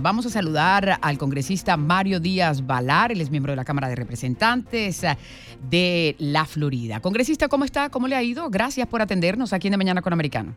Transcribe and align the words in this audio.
Vamos 0.00 0.24
a 0.24 0.30
saludar 0.30 0.98
al 1.02 1.18
congresista 1.18 1.76
Mario 1.76 2.18
Díaz 2.18 2.66
Valar, 2.66 3.12
él 3.12 3.20
es 3.20 3.30
miembro 3.30 3.52
de 3.52 3.56
la 3.56 3.64
Cámara 3.66 3.90
de 3.90 3.94
Representantes 3.94 5.04
de 5.68 6.16
la 6.18 6.46
Florida. 6.46 7.00
Congresista, 7.00 7.48
¿cómo 7.48 7.66
está? 7.66 7.90
¿Cómo 7.90 8.08
le 8.08 8.16
ha 8.16 8.22
ido? 8.22 8.48
Gracias 8.48 8.88
por 8.88 9.02
atendernos 9.02 9.52
aquí 9.52 9.68
en 9.68 9.72
De 9.72 9.76
Mañana 9.76 10.00
con 10.00 10.14
Americano. 10.14 10.56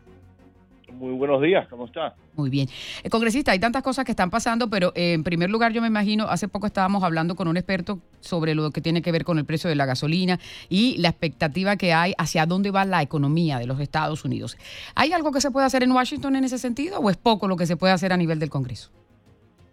Muy 0.90 1.12
buenos 1.12 1.42
días, 1.42 1.68
¿cómo 1.68 1.84
está? 1.84 2.14
Muy 2.34 2.48
bien. 2.48 2.70
Eh, 3.02 3.10
congresista, 3.10 3.52
hay 3.52 3.58
tantas 3.58 3.82
cosas 3.82 4.06
que 4.06 4.12
están 4.12 4.30
pasando, 4.30 4.70
pero 4.70 4.92
eh, 4.94 5.12
en 5.12 5.22
primer 5.22 5.50
lugar 5.50 5.70
yo 5.70 5.82
me 5.82 5.88
imagino, 5.88 6.24
hace 6.30 6.48
poco 6.48 6.66
estábamos 6.66 7.04
hablando 7.04 7.36
con 7.36 7.46
un 7.46 7.58
experto 7.58 8.00
sobre 8.20 8.54
lo 8.54 8.70
que 8.70 8.80
tiene 8.80 9.02
que 9.02 9.12
ver 9.12 9.24
con 9.24 9.36
el 9.36 9.44
precio 9.44 9.68
de 9.68 9.76
la 9.76 9.84
gasolina 9.84 10.40
y 10.70 10.96
la 10.96 11.10
expectativa 11.10 11.76
que 11.76 11.92
hay 11.92 12.14
hacia 12.16 12.46
dónde 12.46 12.70
va 12.70 12.86
la 12.86 13.02
economía 13.02 13.58
de 13.58 13.66
los 13.66 13.80
Estados 13.80 14.24
Unidos. 14.24 14.56
¿Hay 14.94 15.12
algo 15.12 15.30
que 15.30 15.42
se 15.42 15.50
puede 15.50 15.66
hacer 15.66 15.82
en 15.82 15.92
Washington 15.92 16.36
en 16.36 16.44
ese 16.44 16.56
sentido 16.56 17.00
o 17.00 17.10
es 17.10 17.18
poco 17.18 17.48
lo 17.48 17.56
que 17.56 17.66
se 17.66 17.76
puede 17.76 17.92
hacer 17.92 18.14
a 18.14 18.16
nivel 18.16 18.38
del 18.38 18.48
Congreso? 18.48 18.90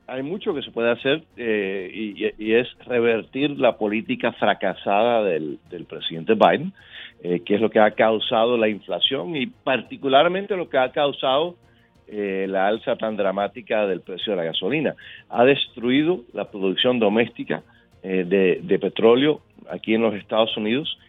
Hay 0.08 0.24
mucho 0.24 0.54
que 0.54 0.62
se 0.62 0.72
puede 0.72 0.92
hacer 0.92 1.24
eh, 1.38 1.90
y, 2.38 2.54
es 2.54 2.68
revertir 2.86 3.52
la 3.60 3.78
política 3.78 4.32
fracasada 4.34 5.24
del, 5.24 5.60
presidente 5.88 6.34
Biden, 6.34 6.74
eh, 7.24 7.42
que 7.46 7.56
es 7.56 7.62
lo 7.62 7.70
que 7.70 7.80
ha 7.80 7.92
causado 7.92 8.58
la 8.58 8.68
inflación 8.68 9.36
y 9.36 9.48
particularmente 9.48 10.58
lo 10.58 10.70
que 10.70 10.78
ha 10.78 10.92
causado 10.92 11.56
eh, 12.08 12.48
la 12.50 12.68
alza 12.68 12.96
tan 12.98 13.16
dramática 13.16 13.88
del 13.88 14.02
precio 14.02 14.34
de 14.34 14.38
la 14.38 14.44
gasolina. 14.44 14.96
Ha 15.30 15.46
destruido 15.46 16.22
la 16.34 16.50
producción 16.52 17.00
doméstica 17.00 17.64
de, 18.04 18.80
petróleo 18.82 19.40
aquí 19.72 19.94
en 19.94 20.02
los 20.02 20.14
Estados 20.16 20.58
Unidos, 20.58 21.00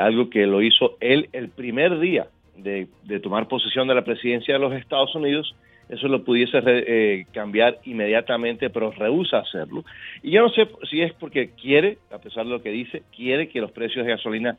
algo 0.00 0.28
que 0.28 0.44
lo 0.44 0.60
hizo 0.60 0.96
él 0.98 1.28
el 1.32 1.50
primer 1.50 2.00
día 2.00 2.26
de 2.56 3.20
tomar 3.22 3.46
posesión 3.46 3.86
de 3.86 3.94
la 3.94 4.02
presidencia 4.02 4.54
de 4.54 4.58
los 4.58 4.72
Estados 4.72 5.14
Unidos 5.14 5.54
eso 5.92 6.08
lo 6.08 6.24
pudiese 6.24 6.58
eh, 6.64 7.26
cambiar 7.32 7.78
inmediatamente, 7.84 8.70
pero 8.70 8.90
rehúsa 8.92 9.40
hacerlo. 9.40 9.84
Y 10.22 10.30
yo 10.30 10.40
no 10.40 10.48
sé 10.48 10.66
si 10.90 11.02
es 11.02 11.12
porque 11.12 11.50
quiere, 11.50 11.98
a 12.10 12.18
pesar 12.18 12.46
de 12.46 12.50
lo 12.50 12.62
que 12.62 12.70
dice, 12.70 13.02
quiere 13.14 13.50
que 13.50 13.60
los 13.60 13.72
precios 13.72 14.06
de 14.06 14.12
gasolina 14.12 14.56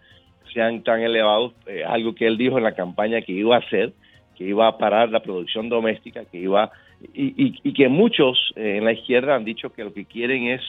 sean 0.53 0.83
tan 0.83 1.01
elevados, 1.01 1.53
eh, 1.65 1.83
algo 1.83 2.13
que 2.13 2.27
él 2.27 2.37
dijo 2.37 2.59
en 2.59 2.63
la 2.63 2.75
campaña 2.75 3.21
que 3.21 3.31
iba 3.31 3.55
a 3.55 3.59
hacer, 3.59 3.93
que 4.37 4.43
iba 4.43 4.67
a 4.67 4.77
parar 4.77 5.09
la 5.09 5.23
producción 5.23 5.69
doméstica, 5.69 6.23
que 6.25 6.37
iba 6.37 6.71
y, 7.15 7.73
que 7.73 7.89
muchos 7.89 8.53
eh, 8.55 8.77
en 8.77 8.85
la 8.85 8.93
izquierda 8.93 9.35
han 9.35 9.43
dicho 9.43 9.73
que 9.73 9.83
lo 9.83 9.91
que 9.91 10.05
quieren 10.05 10.47
es 10.47 10.61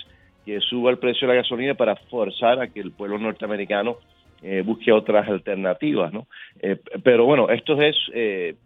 que 0.47 0.61
suba 0.61 0.91
el 0.91 0.99
precio 0.99 1.29
de 1.29 1.35
la 1.35 1.43
gasolina 1.43 1.75
para 1.75 1.97
forzar 1.97 2.61
a 2.61 2.69
que 2.69 2.81
el 2.81 2.93
pueblo 2.93 3.19
norteamericano 3.19 3.99
busque 4.67 4.93
otras 4.93 5.27
alternativas, 5.27 6.13
¿no? 6.13 6.27
pero 7.03 7.25
bueno, 7.25 7.49
esto 7.49 7.81
es 7.81 7.97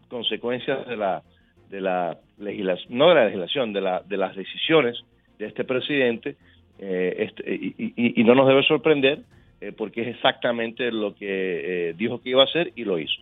consecuencia 0.09 0.75
de 0.75 0.97
la 0.97 1.23
de 1.71 1.81
la 1.81 2.19
legislación, 2.39 2.97
no 2.97 3.09
de 3.09 3.15
la 3.15 3.25
legislación, 3.27 3.73
de, 3.73 3.81
la, 3.81 4.03
de 4.07 4.17
las 4.17 4.35
decisiones 4.37 5.03
de 5.39 5.47
este 5.47 5.65
presidente, 5.65 6.37
eh, 6.79 7.15
este, 7.19 7.43
y, 7.53 8.23
no 8.25 8.35
nos 8.35 8.47
debe 8.47 8.63
sorprender 8.63 9.21
eh, 9.61 9.73
porque 9.77 10.03
es 10.03 10.09
exactamente 10.09 10.93
lo 10.93 11.15
que 11.15 11.89
eh, 11.91 11.95
dijo 11.97 12.23
que 12.23 12.31
iba 12.31 12.43
a 12.43 12.47
hacer 12.47 12.73
y 12.77 12.85
lo 12.85 12.99
hizo. 12.99 13.21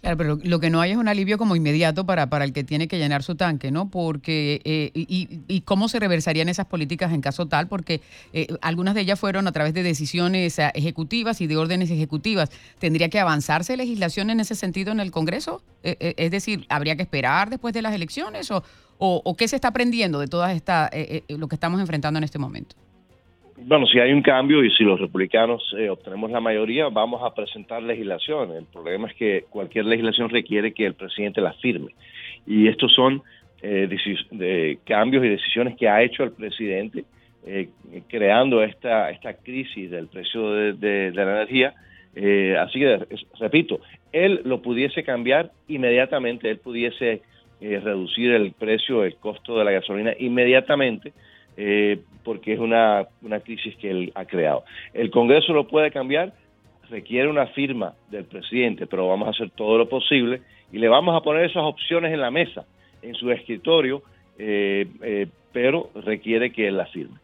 Claro, 0.00 0.16
pero 0.16 0.38
lo 0.42 0.58
que 0.58 0.68
no 0.68 0.80
hay 0.80 0.90
es 0.90 0.96
un 0.96 1.06
alivio 1.06 1.38
como 1.38 1.54
inmediato 1.54 2.04
para, 2.04 2.28
para 2.28 2.44
el 2.44 2.52
que 2.52 2.64
tiene 2.64 2.88
que 2.88 2.98
llenar 2.98 3.22
su 3.22 3.36
tanque, 3.36 3.70
¿no? 3.70 3.88
Porque, 3.88 4.60
eh, 4.64 4.90
y, 4.94 5.60
cómo 5.60 5.88
se 5.88 6.00
reversarían 6.00 6.48
esas 6.48 6.66
políticas 6.66 7.12
en 7.12 7.20
caso 7.20 7.46
tal? 7.46 7.68
Porque 7.68 8.00
eh, 8.32 8.48
algunas 8.62 8.96
de 8.96 9.02
ellas 9.02 9.20
fueron 9.20 9.46
a 9.46 9.52
través 9.52 9.74
de 9.74 9.84
decisiones 9.84 10.58
eh, 10.58 10.72
ejecutivas 10.74 11.40
y 11.40 11.46
de 11.46 11.56
órdenes 11.56 11.90
ejecutivas. 11.90 12.50
¿Tendría 12.80 13.10
que 13.10 13.20
avanzarse 13.20 13.76
legislación 13.76 14.30
en 14.30 14.40
ese 14.40 14.56
sentido 14.56 14.90
en 14.90 15.00
el 15.00 15.10
Congreso? 15.10 15.62
es 15.84 16.30
decir, 16.30 16.64
¿habría 16.68 16.94
que 16.94 17.02
esperar 17.02 17.50
después 17.50 17.74
de 17.74 17.82
las 17.82 17.92
elecciones? 17.92 18.52
¿O, 18.52 18.62
o, 18.98 19.36
qué 19.36 19.48
se 19.48 19.56
está 19.56 19.68
aprendiendo 19.68 20.20
de 20.20 20.28
todas 20.28 20.54
esta, 20.54 20.88
lo 21.26 21.48
que 21.48 21.56
estamos 21.56 21.80
enfrentando 21.80 22.18
en 22.18 22.24
este 22.24 22.38
momento? 22.38 22.76
Bueno, 23.64 23.86
si 23.86 23.98
hay 23.98 24.12
un 24.12 24.22
cambio 24.22 24.64
y 24.64 24.70
si 24.70 24.84
los 24.84 25.00
republicanos 25.00 25.62
eh, 25.78 25.88
obtenemos 25.88 26.30
la 26.30 26.40
mayoría, 26.40 26.88
vamos 26.88 27.22
a 27.22 27.34
presentar 27.34 27.82
legislación. 27.82 28.52
El 28.52 28.66
problema 28.66 29.08
es 29.08 29.14
que 29.14 29.44
cualquier 29.50 29.86
legislación 29.86 30.28
requiere 30.28 30.72
que 30.72 30.86
el 30.86 30.94
presidente 30.94 31.40
la 31.40 31.52
firme. 31.54 31.94
Y 32.46 32.68
estos 32.68 32.92
son 32.94 33.22
eh, 33.62 33.88
de 34.30 34.78
cambios 34.84 35.24
y 35.24 35.28
decisiones 35.28 35.76
que 35.76 35.88
ha 35.88 36.02
hecho 36.02 36.24
el 36.24 36.32
presidente 36.32 37.04
eh, 37.46 37.68
creando 38.08 38.62
esta, 38.62 39.10
esta 39.10 39.34
crisis 39.34 39.90
del 39.90 40.08
precio 40.08 40.52
de, 40.52 41.12
la 41.12 41.22
energía. 41.22 41.74
así 42.60 42.78
que, 42.78 43.06
repito, 43.40 43.80
él 44.12 44.42
lo 44.44 44.62
pudiese 44.62 45.02
cambiar 45.02 45.50
inmediatamente, 45.68 46.50
él 46.50 46.58
pudiese 46.58 47.22
reducir 47.60 48.32
el 48.32 48.52
precio, 48.52 49.04
el 49.04 49.14
costo 49.16 49.56
de 49.56 49.64
la 49.64 49.70
gasolina 49.70 50.12
inmediatamente 50.18 51.12
eh, 51.56 52.00
porque 52.24 52.54
es 52.54 52.58
una, 52.58 53.06
una 53.22 53.40
crisis 53.40 53.76
que 53.76 53.90
él 53.90 54.12
ha 54.14 54.24
creado. 54.24 54.64
El 54.94 55.10
Congreso 55.10 55.52
lo 55.52 55.66
puede 55.66 55.90
cambiar, 55.90 56.32
requiere 56.90 57.28
una 57.28 57.46
firma 57.48 57.94
del 58.10 58.24
presidente, 58.24 58.86
pero 58.86 59.08
vamos 59.08 59.28
a 59.28 59.30
hacer 59.30 59.50
todo 59.50 59.78
lo 59.78 59.88
posible 59.88 60.42
y 60.72 60.78
le 60.78 60.88
vamos 60.88 61.16
a 61.16 61.22
poner 61.22 61.44
esas 61.44 61.64
opciones 61.64 62.12
en 62.12 62.20
la 62.20 62.30
mesa, 62.30 62.64
en 63.02 63.14
su 63.14 63.30
escritorio, 63.30 64.02
eh, 64.38 64.86
eh, 65.02 65.26
pero 65.52 65.90
requiere 65.94 66.52
que 66.52 66.68
él 66.68 66.76
la 66.76 66.86
firme. 66.86 67.18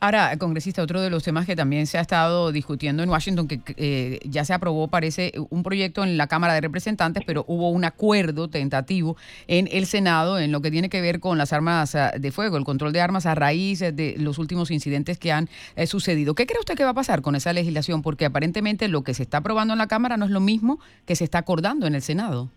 Ahora, 0.00 0.36
congresista, 0.38 0.80
otro 0.80 1.00
de 1.00 1.10
los 1.10 1.24
temas 1.24 1.44
que 1.44 1.56
también 1.56 1.88
se 1.88 1.98
ha 1.98 2.00
estado 2.00 2.52
discutiendo 2.52 3.02
en 3.02 3.08
Washington, 3.08 3.48
que 3.48 3.60
eh, 3.76 4.20
ya 4.24 4.44
se 4.44 4.54
aprobó, 4.54 4.86
parece, 4.86 5.32
un 5.50 5.64
proyecto 5.64 6.04
en 6.04 6.16
la 6.16 6.28
Cámara 6.28 6.54
de 6.54 6.60
Representantes, 6.60 7.24
pero 7.26 7.44
hubo 7.48 7.70
un 7.70 7.84
acuerdo 7.84 8.46
tentativo 8.46 9.16
en 9.48 9.68
el 9.72 9.86
Senado 9.86 10.38
en 10.38 10.52
lo 10.52 10.60
que 10.60 10.70
tiene 10.70 10.88
que 10.88 11.00
ver 11.00 11.18
con 11.18 11.36
las 11.36 11.52
armas 11.52 11.96
ah, 11.96 12.12
de 12.16 12.30
fuego, 12.30 12.56
el 12.56 12.62
control 12.62 12.92
de 12.92 13.00
armas 13.00 13.26
a 13.26 13.34
raíz 13.34 13.80
de 13.80 14.14
los 14.18 14.38
últimos 14.38 14.70
incidentes 14.70 15.18
que 15.18 15.32
han 15.32 15.48
eh, 15.74 15.88
sucedido. 15.88 16.36
¿Qué 16.36 16.46
cree 16.46 16.60
usted 16.60 16.76
que 16.76 16.84
va 16.84 16.90
a 16.90 16.94
pasar 16.94 17.20
con 17.20 17.34
esa 17.34 17.52
legislación? 17.52 18.00
Porque 18.00 18.24
aparentemente 18.24 18.86
lo 18.86 19.02
que 19.02 19.14
se 19.14 19.24
está 19.24 19.38
aprobando 19.38 19.74
en 19.74 19.78
la 19.78 19.88
Cámara 19.88 20.16
no 20.16 20.26
es 20.26 20.30
lo 20.30 20.40
mismo 20.40 20.78
que 21.06 21.16
se 21.16 21.24
está 21.24 21.38
acordando 21.38 21.88
en 21.88 21.96
el 21.96 22.02
Senado. 22.02 22.50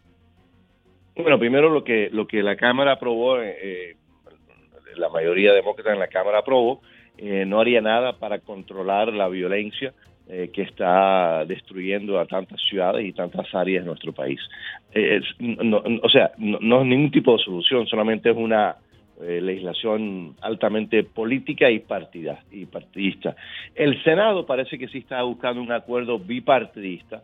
Bueno, 1.15 1.39
primero 1.39 1.71
lo 1.71 1.83
que 1.83 2.09
lo 2.11 2.27
que 2.27 2.43
la 2.43 2.55
Cámara 2.55 2.93
aprobó, 2.93 3.41
eh, 3.41 3.97
la 4.95 5.09
mayoría 5.09 5.53
demócrata 5.53 5.91
en 5.91 5.99
la 5.99 6.07
Cámara 6.07 6.39
aprobó, 6.39 6.81
eh, 7.17 7.45
no 7.45 7.59
haría 7.59 7.81
nada 7.81 8.13
para 8.13 8.39
controlar 8.39 9.13
la 9.13 9.27
violencia 9.27 9.93
eh, 10.27 10.49
que 10.53 10.63
está 10.63 11.45
destruyendo 11.45 12.19
a 12.19 12.25
tantas 12.25 12.59
ciudades 12.61 13.05
y 13.05 13.13
tantas 13.13 13.53
áreas 13.53 13.83
de 13.83 13.87
nuestro 13.87 14.13
país. 14.13 14.39
Eh, 14.93 15.21
o 16.01 16.09
sea, 16.09 16.31
no, 16.37 16.81
es 16.81 16.87
ningún 16.87 17.11
tipo 17.11 17.37
de 17.37 17.43
solución, 17.43 17.85
solamente 17.87 18.29
es 18.29 18.37
una 18.37 18.75
legislación 19.23 20.33
altamente 20.41 21.03
política 21.03 21.69
y, 21.69 21.77
partida, 21.77 22.39
y 22.51 22.65
partidista. 22.65 23.35
El 23.75 24.01
Senado 24.03 24.47
parece 24.47 24.79
que 24.79 24.87
sí 24.87 24.97
está 24.97 25.21
buscando 25.21 25.61
un 25.61 25.71
acuerdo 25.71 26.17
bipartidista 26.17 27.21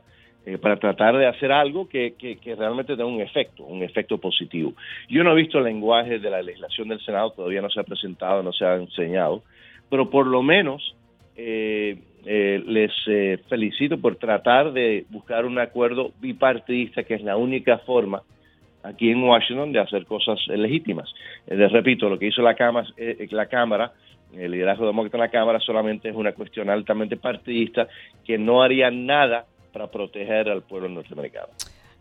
para 0.62 0.78
tratar 0.78 1.18
de 1.18 1.25
hacer 1.25 1.52
algo 1.52 1.90
que, 1.90 2.14
que, 2.14 2.38
que, 2.38 2.54
realmente 2.54 2.96
tenga 2.96 3.09
un 3.09 3.19
efecto, 3.19 3.64
un 3.64 3.81
efecto 3.81 4.19
positivo. 4.19 4.74
Yo 5.09 5.24
no 5.24 5.31
he 5.31 5.42
visto 5.42 5.58
el 5.58 5.64
lenguaje 5.64 6.19
de 6.19 6.30
la 6.30 6.44
legislación 6.44 6.90
del 6.90 7.02
Senado, 7.02 7.31
todavía 7.31 7.64
no 7.64 7.69
se 7.72 7.80
ha 7.80 7.84
presentado, 7.84 8.44
no 8.44 8.54
se 8.54 8.64
ha 8.64 8.75
enseñado, 8.75 9.42
pero 9.90 10.09
por 10.09 10.28
lo 10.28 10.42
menos 10.44 10.96
eh, 11.36 11.98
eh, 12.25 12.64
les 12.66 12.92
eh, 13.08 13.40
felicito 13.48 13.98
por 13.98 14.16
tratar 14.16 14.74
de 14.74 15.06
buscar 15.09 15.46
un 15.46 15.59
acuerdo 15.59 16.12
bipartidista, 16.20 17.03
que 17.03 17.16
es 17.16 17.22
la 17.22 17.38
única 17.38 17.78
forma 17.80 18.22
aquí 18.84 19.10
en 19.10 19.24
Washington 19.24 19.72
de 19.72 19.80
hacer 19.80 20.06
cosas 20.06 20.39
legítimas. 20.48 21.13
les 21.48 21.72
repito, 21.72 22.10
lo 22.10 22.18
que 22.18 22.28
hizo 22.28 22.42
la 22.42 22.56
Cámara, 22.56 22.88
la 23.31 23.45
Cámara 23.48 23.92
el 24.36 24.51
liderazgo 24.51 24.86
demócrata 24.86 25.18
en 25.18 25.22
la 25.22 25.30
Cámara 25.30 25.60
solamente 25.60 26.10
es 26.10 26.16
una 26.16 26.33
cuestión 26.33 26.69
altamente 26.69 27.18
partidista 27.18 27.88
que 28.25 28.38
no 28.38 28.62
haría 28.62 28.92
nada 28.92 29.45
para 29.72 29.88
proteger 29.88 30.50
al 30.50 30.63
pueblo 30.63 30.90
norteamericano. 30.90 31.48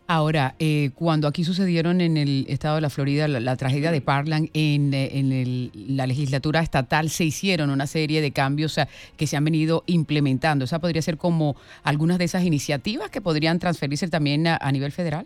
Ahora, 0.09 0.55
eh, 0.57 0.91
cuando 0.95 1.27
aquí 1.27 1.43
sucedieron 1.43 1.99
en 1.99 2.15
el 2.15 2.45
estado 2.47 2.75
de 2.75 2.81
la 2.81 2.89
Florida 2.89 3.27
la, 3.27 3.57
tragedia 3.57 3.91
de 3.91 3.99
Parkland, 3.99 4.49
en, 4.53 4.93
eh, 4.93 5.69
la 5.73 6.07
legislatura 6.07 6.61
estatal 6.61 7.09
se 7.09 7.25
hicieron 7.25 7.69
una 7.69 7.87
serie 7.87 8.21
de 8.21 8.31
cambios 8.31 8.79
que 9.17 9.27
se 9.27 9.35
han 9.35 9.43
venido 9.43 9.83
implementando. 9.85 10.63
¿Esa 10.63 10.79
podría 10.79 11.01
ser 11.01 11.17
como 11.17 11.57
algunas 11.83 12.19
de 12.19 12.23
esas 12.23 12.45
iniciativas 12.45 13.09
que 13.09 13.19
podrían 13.19 13.59
transferirse 13.59 14.07
también 14.07 14.47
a, 14.47 14.71
nivel 14.71 14.93
federal? 14.93 15.25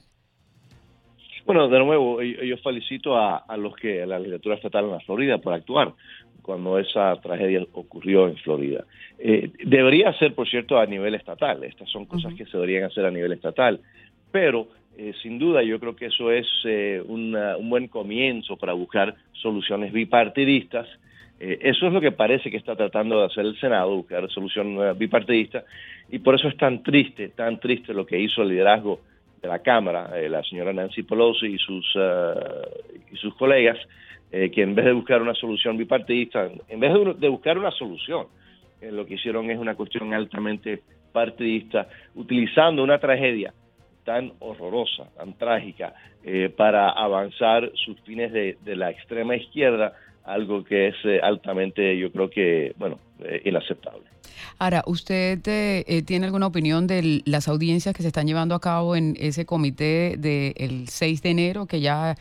Bueno, 1.45 1.69
de 1.69 1.77
nuevo, 1.77 2.19
yo 2.23 2.57
felicito 2.57 3.15
a, 3.15 3.45
los 3.57 3.75
que, 3.75 4.01
a 4.01 4.07
la 4.07 4.17
legislatura 4.17 4.55
estatal 4.55 4.85
en 4.85 4.91
la 4.91 4.99
Florida 5.01 5.37
por 5.37 5.53
actuar 5.53 5.93
cuando 6.41 6.79
esa 6.79 7.15
tragedia 7.21 7.63
ocurrió 7.73 8.27
en 8.27 8.35
Florida. 8.37 8.83
Eh, 9.19 9.51
debería 9.63 10.11
ser, 10.13 10.33
por 10.33 10.49
cierto, 10.49 10.79
a 10.79 10.87
nivel 10.87 11.13
estatal. 11.13 11.63
Estas 11.63 11.87
son 11.89 12.05
cosas 12.07 12.33
que 12.33 12.45
se 12.45 12.57
deberían 12.57 12.85
hacer 12.85 13.05
a 13.05 13.11
nivel 13.11 13.31
estatal 13.33 13.79
pero 14.31 14.67
sin 15.21 15.39
duda 15.39 15.63
yo 15.63 15.79
creo 15.79 15.95
que 15.95 16.07
eso 16.07 16.31
es 16.31 16.47
un 17.07 17.35
buen 17.69 17.87
comienzo 17.87 18.57
para 18.57 18.73
buscar 18.73 19.15
soluciones 19.33 19.91
bipartidistas. 19.91 20.87
eso 21.39 21.87
es 21.87 21.93
lo 21.93 22.01
que 22.01 22.11
parece 22.11 22.51
que 22.51 22.57
está 22.57 22.75
tratando 22.75 23.19
de 23.19 23.25
hacer 23.25 23.45
el 23.45 23.59
Senado, 23.59 23.95
buscar 23.95 24.29
solución 24.29 24.77
bipartidista, 24.97 25.63
y 26.09 26.19
por 26.19 26.35
eso 26.35 26.47
es 26.47 26.57
tan 26.57 26.83
triste, 26.83 27.29
tan 27.29 27.59
triste 27.59 27.93
lo 27.93 28.05
que 28.05 28.19
hizo 28.19 28.43
el 28.43 28.49
liderazgo 28.49 28.99
de 29.41 29.47
la 29.47 29.59
Cámara, 29.59 30.11
la 30.29 30.43
señora 30.43 30.71
Nancy 30.71 31.03
Pelosi 31.03 31.47
y 31.47 31.57
sus, 31.57 31.97
y 33.11 33.15
sus 33.15 33.33
colegas, 33.35 33.79
que 34.29 34.61
en 34.61 34.75
vez 34.75 34.85
de 34.85 34.93
buscar 34.93 35.21
una 35.21 35.33
solución 35.33 35.77
bipartidista, 35.77 36.49
en 36.69 36.79
vez 36.79 36.93
de 37.19 37.29
buscar 37.29 37.57
una 37.57 37.71
solución, 37.71 38.27
lo 38.81 39.05
que 39.05 39.15
hicieron 39.15 39.49
es 39.49 39.57
una 39.57 39.75
cuestión 39.75 40.13
altamente 40.13 40.83
partidista, 41.11 41.87
utilizando 42.15 42.83
una 42.83 42.99
tragedia 42.99 43.53
tan 44.03 44.33
horrorosa, 44.39 45.05
tan 45.17 45.33
trágica, 45.33 45.93
eh, 46.23 46.49
para 46.55 46.89
avanzar 46.89 47.71
sus 47.73 47.99
fines 48.01 48.31
de, 48.31 48.57
la 48.75 48.91
extrema 48.91 49.35
izquierda, 49.35 49.93
algo 50.23 50.63
que 50.63 50.89
es 50.89 50.95
eh, 51.03 51.19
altamente, 51.21 51.97
yo 51.97 52.11
creo 52.11 52.29
que, 52.29 52.73
bueno, 52.77 52.97
eh, 53.23 53.41
inaceptable. 53.45 54.03
Ahora, 54.59 54.83
¿usted 54.85 55.39
tiene 56.05 56.25
alguna 56.25 56.47
opinión 56.47 56.87
de 56.87 57.21
las 57.25 57.47
audiencias 57.47 57.95
que 57.95 58.01
se 58.01 58.07
están 58.07 58.27
llevando 58.27 58.53
a 58.53 58.59
cabo 58.59 58.95
en 58.95 59.15
ese 59.19 59.45
comité 59.45 60.15
del 60.17 60.87
6 60.87 61.21
de 61.21 61.29
enero, 61.29 61.65
que 61.65 61.81
ya 61.81 62.15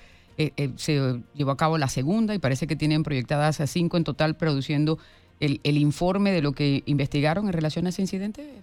se 0.76 1.20
llevó 1.34 1.50
a 1.50 1.56
cabo 1.56 1.76
la 1.76 1.88
segunda 1.88 2.34
y 2.34 2.38
parece 2.38 2.66
que 2.66 2.76
tienen 2.76 3.02
proyectadas 3.02 3.60
a 3.60 3.66
cinco 3.66 3.98
en 3.98 4.04
total, 4.04 4.36
produciendo 4.36 4.98
el, 5.38 5.60
el 5.64 5.76
informe 5.76 6.32
de 6.32 6.40
lo 6.40 6.52
que 6.52 6.82
investigaron 6.86 7.46
en 7.46 7.52
relación 7.52 7.84
a 7.86 7.90
ese 7.90 8.02
incidente? 8.02 8.62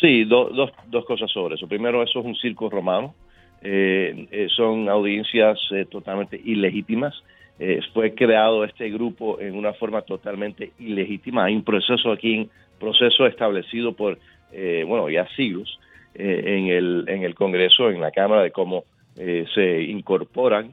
Sí, 0.00 0.24
dos, 0.24 0.72
dos 0.86 1.04
cosas 1.04 1.30
sobre 1.30 1.56
eso. 1.56 1.68
Primero, 1.68 2.02
eso 2.02 2.20
es 2.20 2.24
un 2.24 2.36
circo 2.36 2.70
romano. 2.70 3.14
Eh, 3.62 4.26
eh, 4.30 4.48
son 4.48 4.88
audiencias 4.88 5.58
eh, 5.72 5.84
totalmente 5.84 6.40
ilegítimas. 6.42 7.14
fue 7.92 8.14
creado 8.14 8.64
este 8.64 8.88
grupo 8.88 9.38
en 9.38 9.54
una 9.54 9.74
forma 9.74 10.00
totalmente 10.00 10.72
ilegítima. 10.78 11.44
Hay 11.44 11.54
un 11.54 11.64
proceso 11.64 12.10
aquí, 12.10 12.38
un 12.38 12.50
proceso 12.78 13.26
establecido 13.26 13.92
por, 13.92 14.18
bueno, 14.86 15.10
ya 15.10 15.28
siglos 15.36 15.78
en, 16.14 16.68
el, 16.68 17.04
en 17.06 17.22
el 17.22 17.34
Congreso, 17.34 17.90
en 17.90 18.00
la 18.00 18.12
Cámara, 18.12 18.42
de 18.42 18.50
cómo 18.50 18.84
se 19.14 19.82
incorporan 19.82 20.72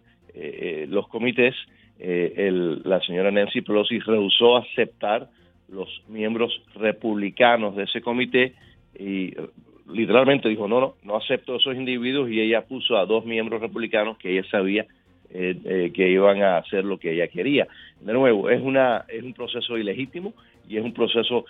los 0.88 1.10
comités 1.10 1.56
eh, 2.00 2.52
la 2.84 3.00
señora 3.02 3.32
Nancy 3.32 3.62
Pelosi 3.62 4.00
rehusó 4.00 4.58
aceptar 4.58 5.30
los 5.70 5.90
miembros 6.08 6.62
republicanos 6.76 7.76
de 7.76 7.84
ese 7.84 8.02
comité 8.02 8.54
y 8.98 9.28
eh, 9.28 9.50
literalmente 9.92 10.50
dijo, 10.50 10.68
no, 10.68 10.80
no, 10.80 10.96
no 11.04 11.18
acepto 11.18 11.56
esos 11.56 11.76
individuos 11.76 12.30
y 12.30 12.42
ella 12.42 12.66
puso 12.66 12.98
a 12.98 13.06
dos 13.06 13.26
miembros 13.26 13.62
republicanos 13.62 14.18
que 14.18 14.32
ella 14.38 14.50
sabía 14.50 14.86
eh, 15.30 15.92
que 15.94 16.10
iban 16.10 16.42
a 16.42 16.58
hacer 16.58 16.86
lo 16.86 16.98
que 16.98 17.14
ella 17.14 17.28
quería. 17.28 17.68
De 18.02 18.14
nuevo, 18.14 18.50
es, 18.50 18.62
una, 18.62 19.06
es 19.08 19.24
un 19.24 19.34
proceso 19.34 19.78
ilegítimo 19.78 20.34
y 20.68 20.78
es 20.78 20.84
un 20.84 20.94
proceso 20.94 21.46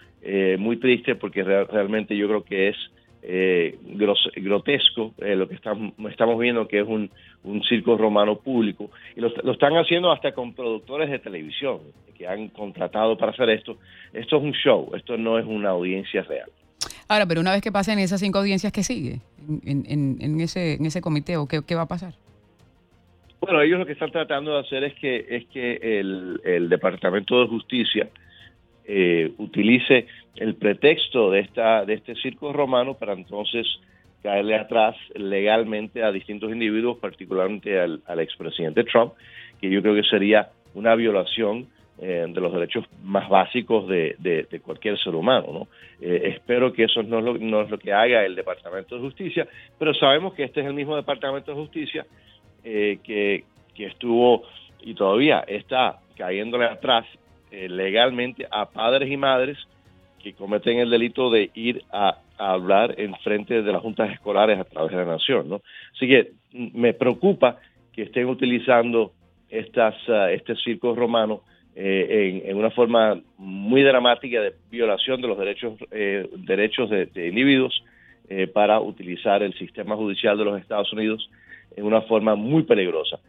muy 0.58 0.78
triste 0.78 1.16
porque 1.16 1.44
realmente 1.44 2.16
yo 2.16 2.28
creo 2.28 2.44
que 2.44 2.70
es 2.70 2.76
eh, 3.30 3.78
grotesco 4.38 5.14
eh, 5.18 5.36
lo 5.36 5.50
que 5.50 5.56
estamos, 5.56 5.94
estamos 6.10 6.40
viendo 6.40 6.66
que 6.66 6.80
es 6.80 6.88
un, 6.88 7.12
circo 7.68 7.98
romano 7.98 8.38
público 8.38 8.90
y 9.16 9.22
lo, 9.22 9.28
están 9.52 9.74
haciendo 9.74 10.12
hasta 10.12 10.34
con 10.34 10.54
productores 10.54 11.10
de 11.10 11.20
televisión 11.20 11.80
que 12.18 12.28
han 12.28 12.48
contratado 12.50 13.18
para 13.18 13.32
hacer 13.32 13.50
esto. 13.50 13.78
Esto 14.14 14.38
es 14.38 14.44
un 14.44 14.54
show, 14.54 14.92
esto 14.96 15.18
no 15.18 15.38
es 15.38 15.46
una 15.46 15.70
audiencia 15.70 16.22
real. 16.24 16.50
Ahora, 17.08 17.26
pero 17.26 17.42
una 17.42 17.52
vez 17.52 17.62
que 17.62 17.72
pasen 17.72 18.00
esas 18.00 18.20
cinco 18.20 18.40
audiencias, 18.40 18.72
¿qué 18.74 18.84
sigue 18.84 19.22
en, 19.66 20.18
en, 20.20 20.42
ese, 20.42 20.74
en 20.74 20.86
ese 20.86 21.02
comité 21.02 21.38
o 21.38 21.48
qué, 21.48 21.62
qué 21.66 21.76
va 21.76 21.84
a 21.84 21.88
pasar? 21.88 22.14
Bueno, 23.40 23.62
ellos 23.62 23.80
lo 23.80 23.86
que 23.86 23.94
están 23.94 24.12
tratando 24.12 24.54
de 24.54 24.60
hacer 24.60 24.84
es 24.84 24.94
que, 24.96 25.26
es 25.30 25.46
que 25.48 26.00
el, 26.00 26.42
el 26.44 26.70
Departamento 26.70 27.40
de 27.40 27.48
Justicia 27.48 28.10
eh, 28.90 29.32
utilice 29.38 30.08
el 30.38 30.56
pretexto 30.56 31.32
de, 31.32 31.42
esta, 31.42 31.86
de 31.86 31.96
este 31.96 32.16
circo 32.16 32.54
romano 32.54 32.94
para 32.94 33.14
entonces 33.14 33.68
caerle 34.24 34.56
atrás 34.56 34.96
legalmente 35.14 36.04
a 36.04 36.12
distintos 36.12 36.52
individuos, 36.52 36.98
particularmente 36.98 37.80
al, 37.80 38.20
expresidente 38.20 38.84
Trump, 38.86 39.14
que 39.60 39.70
yo 39.70 39.82
creo 39.82 39.94
que 39.94 40.04
sería 40.04 40.50
una 40.74 40.96
violación 40.96 41.68
eh, 42.00 42.26
de 42.28 42.42
los 42.42 42.54
derechos 42.54 42.86
más 43.04 43.28
básicos 43.30 43.88
de, 43.88 44.62
cualquier 44.64 44.98
ser 45.00 45.16
humano. 45.16 45.48
¿no? 45.52 45.68
Eh, 46.02 46.34
espero 46.36 46.74
que 46.74 46.84
eso 46.84 47.04
no 47.04 47.20
es, 47.20 47.26
lo, 47.26 47.38
no 47.38 47.62
es, 47.62 47.70
lo, 47.70 47.78
que 47.78 47.94
haga 47.94 48.26
el 48.26 48.36
Departamento 48.36 48.96
de 48.96 49.02
Justicia, 49.02 49.48
pero 49.78 49.94
sabemos 49.94 50.34
que 50.34 50.44
este 50.44 50.62
es 50.62 50.68
el 50.68 50.74
mismo 50.74 50.96
Departamento 50.96 51.52
de 51.52 51.58
Justicia 51.58 52.06
que, 52.64 53.46
que 53.74 53.86
estuvo 53.86 54.44
y 54.82 54.94
todavía 54.94 55.40
está 55.48 56.00
cayéndole 56.18 56.66
atrás 56.66 57.06
eh, 57.52 57.70
legalmente 57.70 58.46
a 58.52 58.66
padres 58.66 59.10
y 59.10 59.16
madres 59.16 59.58
que 60.22 60.34
cometen 60.34 60.80
el 60.80 60.90
delito 60.90 61.30
de 61.30 61.50
ir 61.54 61.84
a, 61.92 62.18
hablar 62.40 62.94
en 63.00 63.16
frente 63.16 63.64
de 63.64 63.72
las 63.72 63.82
juntas 63.82 64.12
escolares 64.12 64.60
a 64.60 64.64
través 64.64 64.92
de 64.92 64.98
la 64.98 65.06
nación. 65.06 65.50
¿no? 65.50 65.62
Así 65.96 66.08
que 66.08 66.34
me 66.52 66.94
preocupa 66.94 67.58
que 67.94 68.04
estén 68.04 68.28
utilizando 68.28 69.12
estas, 69.50 69.96
uh, 70.08 70.28
este 70.30 70.56
circo 70.56 70.94
romano 70.94 71.42
eh, 71.80 72.42
en, 72.46 72.58
una 72.58 72.72
forma 72.72 73.22
muy 73.38 73.84
dramática 73.84 74.42
de 74.42 74.54
violación 74.72 75.22
de 75.22 75.28
los 75.28 75.38
derechos, 75.38 75.78
eh, 75.92 76.28
derechos 76.36 76.90
de, 76.90 77.28
individuos 77.28 77.84
para 78.54 78.82
utilizar 78.82 79.42
el 79.42 79.54
sistema 79.54 79.96
judicial 79.96 80.38
de 80.38 80.44
los 80.44 80.60
Estados 80.60 80.92
Unidos 80.92 81.30
en 81.78 81.86
una 81.86 82.02
forma 82.02 82.36
muy 82.36 82.64
peligrosa. 82.64 83.20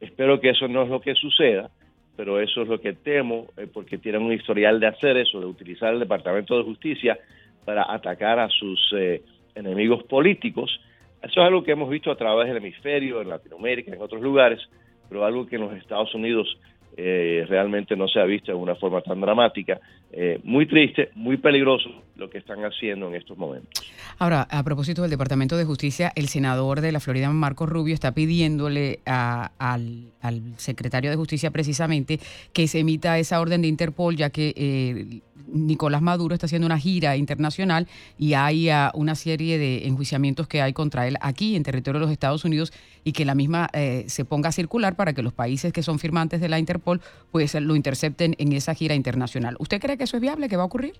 Espero 0.00 0.40
que 0.40 0.50
eso 0.50 0.66
no 0.66 0.82
es 0.82 0.88
lo 0.88 1.00
que 1.00 1.14
suceda, 1.14 1.70
pero 2.16 2.40
eso 2.40 2.62
es 2.62 2.68
lo 2.68 2.80
que 2.80 2.94
temo, 2.94 3.46
eh, 3.56 3.68
porque 3.72 3.98
tienen 3.98 4.22
un 4.22 4.32
historial 4.32 4.80
de 4.80 4.88
hacer 4.88 5.16
eso, 5.16 5.38
de 5.38 5.46
utilizar 5.46 5.92
el 5.92 6.00
Departamento 6.00 6.56
de 6.56 6.64
Justicia 6.64 7.16
para 7.64 7.92
atacar 7.92 8.40
a 8.40 8.48
sus 8.48 8.92
eh, 8.96 9.22
enemigos 9.54 10.02
políticos. 10.02 10.80
Eso 11.22 11.40
es 11.40 11.46
algo 11.46 11.62
que 11.62 11.72
hemos 11.72 11.88
visto 11.88 12.10
a 12.10 12.16
través 12.16 12.48
del 12.48 12.56
hemisferio, 12.56 13.20
en 13.20 13.28
Latinoamérica, 13.28 13.92
en 13.92 14.02
otros 14.02 14.22
lugares, 14.22 14.60
pero 15.08 15.24
algo 15.24 15.46
que 15.46 15.56
en 15.56 15.62
los 15.62 15.74
Estados 15.74 16.14
Unidos 16.14 16.58
eh, 16.96 17.44
realmente 17.48 17.96
no 17.96 18.08
se 18.08 18.20
ha 18.20 18.24
visto 18.24 18.52
de 18.52 18.58
una 18.58 18.74
forma 18.74 19.00
tan 19.00 19.20
dramática. 19.20 19.80
Eh, 20.10 20.40
muy 20.42 20.66
triste, 20.66 21.10
muy 21.14 21.36
peligroso 21.36 21.90
lo 22.16 22.30
que 22.30 22.38
están 22.38 22.60
haciendo 22.64 23.08
en 23.08 23.14
estos 23.14 23.36
momentos. 23.36 23.84
Ahora, 24.18 24.48
a 24.50 24.62
propósito 24.64 25.02
del 25.02 25.10
Departamento 25.10 25.56
de 25.56 25.64
Justicia, 25.64 26.12
el 26.16 26.28
senador 26.28 26.80
de 26.80 26.92
la 26.92 26.98
Florida, 26.98 27.30
Marcos 27.30 27.68
Rubio, 27.68 27.94
está 27.94 28.12
pidiéndole 28.12 29.00
al, 29.04 30.12
secretario 30.56 31.10
de 31.10 31.16
Justicia 31.16 31.50
precisamente 31.50 32.18
que 32.52 32.66
se 32.68 32.80
emita 32.80 33.18
esa 33.18 33.40
orden 33.40 33.62
de 33.62 33.68
Interpol, 33.68 34.16
ya 34.16 34.30
que 34.30 34.54
eh, 34.56 35.20
Nicolás 35.52 36.02
Maduro 36.02 36.34
está 36.34 36.46
haciendo 36.46 36.66
una 36.66 36.78
gira 36.78 37.16
internacional 37.16 37.86
y 38.18 38.34
hay 38.34 38.68
ah, 38.68 38.90
una 38.94 39.14
serie 39.14 39.58
de 39.58 39.86
enjuiciamientos 39.86 40.48
que 40.48 40.62
hay 40.62 40.72
contra 40.72 41.06
él 41.06 41.16
aquí 41.20 41.56
en 41.56 41.62
territorio 41.62 42.00
de 42.00 42.06
los 42.06 42.12
Estados 42.12 42.44
Unidos 42.44 42.72
y 43.04 43.12
que 43.12 43.24
la 43.24 43.34
misma 43.34 43.68
eh, 43.72 44.04
se 44.08 44.24
ponga 44.24 44.50
a 44.50 44.52
circular 44.52 44.96
para 44.96 45.12
que 45.12 45.22
los 45.22 45.32
países 45.32 45.72
que 45.72 45.82
son 45.82 45.98
firmantes 45.98 46.40
de 46.40 46.48
la 46.48 46.58
Interpol 46.58 47.00
pues 47.30 47.54
lo 47.54 47.76
intercepten 47.76 48.34
en 48.38 48.52
esa 48.52 48.74
gira 48.74 48.94
internacional. 48.94 49.56
¿Usted 49.58 49.80
cree 49.80 49.96
que 49.98 50.04
eso 50.04 50.16
es 50.16 50.22
viable, 50.22 50.48
que 50.48 50.56
va 50.56 50.62
a 50.62 50.66
ocurrir? 50.66 50.94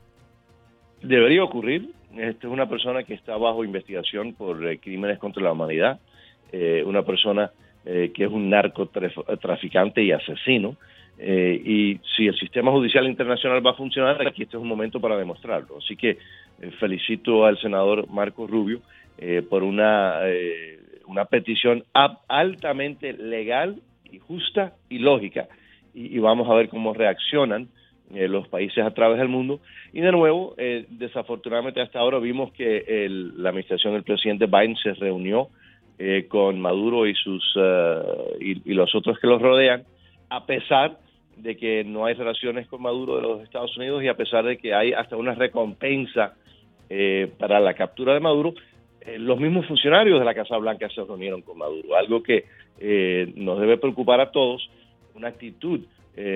Debería 1.03 1.43
ocurrir. 1.45 1.91
Esta 2.17 2.47
es 2.47 2.53
una 2.53 2.69
persona 2.69 3.05
que 3.05 3.15
está 3.15 3.37
bajo 3.37 3.65
investigación 3.65 4.35
por 4.35 4.67
eh, 4.67 4.79
crímenes 4.79 5.19
contra 5.19 5.43
la 5.43 5.53
humanidad, 5.53 6.01
eh, 6.53 6.83
una 6.85 7.03
persona 7.03 7.51
que 7.85 8.25
es 8.25 8.31
un 8.31 8.51
narcotraficante 8.51 10.03
y 10.03 10.13
asesino. 10.13 10.77
Eh, 11.21 11.61
y 11.65 12.01
si 12.17 12.29
el 12.29 12.39
sistema 12.39 12.71
judicial 12.71 13.07
internacional 13.07 13.65
va 13.65 13.73
a 13.73 13.75
funcionar, 13.75 14.25
aquí 14.27 14.45
este 14.45 14.57
es 14.57 14.63
un 14.63 14.69
momento 14.69 15.01
para 15.01 15.17
demostrarlo. 15.17 15.79
Así 15.79 15.97
que 15.97 16.11
eh, 16.11 16.71
felicito 16.79 17.45
al 17.45 17.59
senador 17.59 18.09
Marco 18.09 18.47
Rubio 18.47 18.81
eh, 19.19 19.43
por 19.43 19.65
una, 19.65 20.21
una 21.07 21.25
petición 21.25 21.83
altamente 22.29 23.13
legal 23.15 23.81
y 24.11 24.19
justa 24.21 24.75
y 24.89 24.99
lógica. 24.99 25.49
Y, 25.93 26.19
vamos 26.21 26.49
a 26.49 26.55
ver 26.55 26.69
cómo 26.69 26.95
reaccionan 26.95 27.69
los 28.11 28.49
países 28.49 28.85
a 28.85 28.93
través 28.93 29.19
del 29.19 29.29
mundo. 29.29 29.61
Y 29.93 30.01
de 30.01 30.13
nuevo, 30.13 30.55
desafortunadamente 30.89 31.81
hasta 31.81 31.99
ahora 31.99 32.19
vimos 32.19 32.53
que 32.53 33.07
la 33.37 33.51
administración 33.51 33.93
del 33.93 34.03
presidente 34.03 34.47
Biden 34.47 34.77
se 34.77 34.95
reunió 34.95 35.49
con 36.29 36.61
Maduro 36.61 37.07
y, 37.07 37.15
sus, 37.15 37.45
y, 38.41 38.71
y 38.71 38.75
los 38.75 38.95
otros 38.95 39.19
que 39.19 39.27
los 39.27 39.43
rodean, 39.43 39.85
a 40.31 40.47
pesar 40.47 40.99
de 41.43 41.57
que 41.57 41.85
no 41.85 42.05
hay 42.05 42.15
relaciones 42.15 42.67
con 42.67 42.83
Maduro 42.83 43.17
de 43.17 43.23
los 43.23 43.43
Estados 43.43 43.77
Unidos 43.77 44.03
y 44.03 44.09
a 44.09 44.17
pesar 44.17 44.45
de 44.45 44.59
que 44.59 44.75
hay 44.75 44.93
hasta 44.93 45.17
una 45.17 45.35
recompensa 45.35 46.35
eh, 46.91 47.31
para 47.39 47.61
la 47.61 47.75
captura 47.75 48.15
de 48.15 48.21
Maduro, 48.21 48.55
eh, 49.01 49.19
los 49.19 49.39
mismos 49.39 49.67
funcionarios 49.67 50.19
de 50.19 50.25
la 50.25 50.35
Casa 50.35 50.57
Blanca 50.57 50.89
se 50.89 51.05
reunieron 51.05 51.43
con 51.43 51.59
Maduro, 51.59 51.97
algo 51.97 52.23
que 52.23 52.45
eh, 52.81 53.33
nos 53.37 53.61
debe 53.61 53.79
preocupar 53.79 54.21
a 54.21 54.31
todos, 54.31 54.69
una 55.15 55.29
actitud 55.29 55.81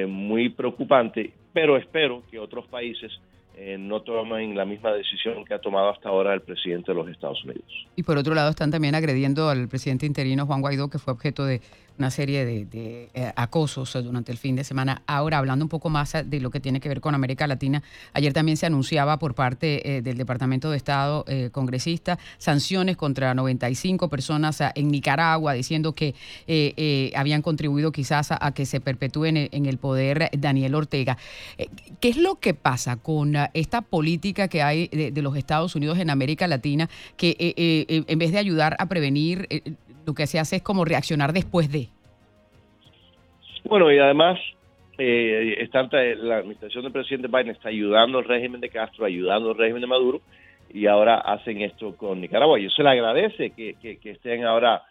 muy 0.06 0.48
preocupante, 0.50 1.32
pero 1.52 1.76
espero 1.76 2.22
que 2.30 2.38
otros 2.38 2.66
países 2.66 3.10
eh, 3.54 3.76
no 3.78 4.00
tomen 4.00 4.56
la 4.56 4.64
misma 4.64 4.92
decisión 4.92 5.44
que 5.44 5.52
ha 5.52 5.58
tomado 5.58 5.90
hasta 5.90 6.08
ahora 6.08 6.32
el 6.32 6.40
presidente 6.40 6.92
de 6.92 6.94
los 6.94 7.08
Estados 7.08 7.44
Unidos. 7.44 7.86
Y 7.96 8.02
por 8.02 8.16
otro 8.16 8.34
lado 8.34 8.48
están 8.48 8.70
también 8.70 8.94
agrediendo 8.94 9.50
al 9.50 9.68
presidente 9.68 10.06
interino 10.06 10.46
Juan 10.46 10.62
Guaidó, 10.62 10.88
que 10.88 10.98
fue 10.98 11.12
objeto 11.12 11.44
de 11.44 11.60
una 11.98 12.10
serie 12.10 12.44
de, 12.44 13.10
eh, 13.14 13.32
acosos 13.36 13.92
durante 14.02 14.32
el 14.32 14.38
fin 14.38 14.56
de 14.56 14.64
semana. 14.64 15.02
Ahora, 15.06 15.38
hablando 15.38 15.64
un 15.64 15.68
poco 15.68 15.90
más 15.90 16.12
de 16.24 16.40
lo 16.40 16.50
que 16.50 16.60
tiene 16.60 16.80
que 16.80 16.88
ver 16.88 17.00
con 17.00 17.14
América 17.14 17.46
Latina, 17.46 17.82
ayer 18.12 18.32
también 18.32 18.56
se 18.56 18.66
anunciaba 18.66 19.18
por 19.18 19.34
parte 19.34 19.96
eh, 19.96 20.02
del 20.02 20.16
Departamento 20.16 20.70
de 20.70 20.76
Estado 20.76 21.24
eh, 21.28 21.50
congresista 21.52 22.18
sanciones 22.38 22.96
contra 22.96 23.34
95 23.34 24.08
personas 24.08 24.62
en 24.74 24.90
Nicaragua, 24.90 25.52
diciendo 25.52 25.94
que 25.94 26.14
habían 27.16 27.42
contribuido 27.42 27.92
quizás 27.92 28.30
a, 28.30 28.52
que 28.52 28.66
se 28.66 28.80
perpetúe 28.80 29.26
en, 29.26 29.66
el 29.66 29.78
poder 29.78 30.30
Daniel 30.36 30.74
Ortega. 30.74 31.16
¿Qué 32.00 32.08
es 32.08 32.16
lo 32.16 32.36
que 32.36 32.54
pasa 32.54 32.96
con 32.96 33.34
esta 33.54 33.82
política 33.82 34.48
que 34.48 34.62
hay 34.62 34.88
de, 34.88 35.22
los 35.22 35.36
Estados 35.36 35.74
Unidos 35.76 35.98
en 35.98 36.10
América 36.10 36.46
Latina 36.46 36.88
que 37.16 37.36
en 37.38 38.18
vez 38.18 38.32
de 38.32 38.38
ayudar 38.38 38.76
a 38.78 38.86
prevenir 38.86 39.48
lo 40.06 40.14
que 40.14 40.26
se 40.26 40.38
hace 40.38 40.56
es 40.56 40.62
como 40.62 40.84
reaccionar 40.84 41.32
después 41.32 41.70
de. 41.70 41.88
Bueno, 43.64 43.92
y 43.92 43.98
además, 43.98 44.38
eh, 44.98 45.56
está, 45.60 45.88
la 45.92 46.38
administración 46.38 46.84
del 46.84 46.92
presidente 46.92 47.28
Biden 47.28 47.50
está 47.50 47.68
ayudando 47.68 48.18
al 48.18 48.24
régimen 48.24 48.60
de 48.60 48.68
Castro, 48.68 49.04
ayudando 49.04 49.50
al 49.50 49.56
régimen 49.56 49.80
de 49.80 49.86
Maduro, 49.86 50.20
y 50.72 50.86
ahora 50.86 51.18
hacen 51.18 51.62
esto 51.62 51.96
con 51.96 52.20
Nicaragua. 52.20 52.58
Y 52.58 52.66
eso 52.66 52.82
le 52.82 52.90
agradece 52.90 53.50
que, 53.50 53.76
estén 54.04 54.44
ahora, 54.44 54.82